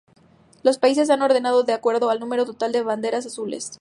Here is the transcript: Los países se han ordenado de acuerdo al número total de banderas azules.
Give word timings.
Los 0.63 0.79
países 0.79 1.05
se 1.05 1.13
han 1.13 1.21
ordenado 1.21 1.61
de 1.61 1.73
acuerdo 1.73 2.09
al 2.09 2.19
número 2.19 2.43
total 2.47 2.71
de 2.71 2.81
banderas 2.81 3.27
azules. 3.27 3.69